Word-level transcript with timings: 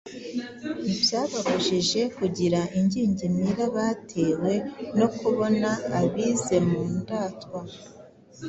ntibyababujije 0.83 2.01
kugira 2.17 2.59
ingingimira 2.77 3.63
batewe 3.75 4.53
no 4.97 5.07
kubona 5.17 5.69
abize 5.99 6.57
mu 6.69 6.81
Ndatwa 6.97 7.59